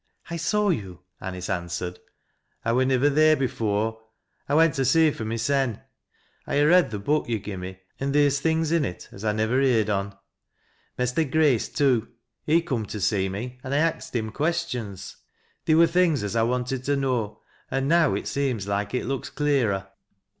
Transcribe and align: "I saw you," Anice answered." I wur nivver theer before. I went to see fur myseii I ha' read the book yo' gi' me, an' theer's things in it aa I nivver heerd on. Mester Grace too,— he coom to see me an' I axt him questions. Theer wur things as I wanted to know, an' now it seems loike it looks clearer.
"I 0.31 0.37
saw 0.37 0.71
you," 0.71 1.01
Anice 1.21 1.47
answered." 1.47 1.99
I 2.65 2.73
wur 2.73 2.85
nivver 2.85 3.11
theer 3.11 3.35
before. 3.35 4.01
I 4.49 4.55
went 4.55 4.73
to 4.73 4.83
see 4.83 5.11
fur 5.11 5.25
myseii 5.25 5.79
I 6.47 6.57
ha' 6.59 6.63
read 6.65 6.89
the 6.89 6.97
book 6.97 7.29
yo' 7.29 7.37
gi' 7.37 7.55
me, 7.55 7.81
an' 7.99 8.11
theer's 8.11 8.39
things 8.39 8.71
in 8.71 8.83
it 8.83 9.09
aa 9.13 9.17
I 9.27 9.33
nivver 9.33 9.61
heerd 9.61 9.91
on. 9.91 10.17
Mester 10.97 11.23
Grace 11.23 11.69
too,— 11.69 12.07
he 12.47 12.63
coom 12.63 12.87
to 12.87 12.99
see 12.99 13.29
me 13.29 13.59
an' 13.63 13.73
I 13.73 13.77
axt 13.77 14.15
him 14.15 14.31
questions. 14.31 15.17
Theer 15.67 15.77
wur 15.77 15.85
things 15.85 16.23
as 16.23 16.35
I 16.35 16.41
wanted 16.41 16.83
to 16.85 16.95
know, 16.95 17.39
an' 17.69 17.87
now 17.87 18.15
it 18.15 18.25
seems 18.27 18.67
loike 18.67 18.95
it 18.95 19.05
looks 19.05 19.29
clearer. 19.29 19.85